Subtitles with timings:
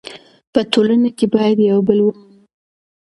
[0.53, 2.39] په ټولنه کې باید یو بل ومنو.